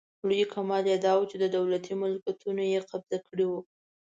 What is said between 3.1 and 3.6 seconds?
کړي وو.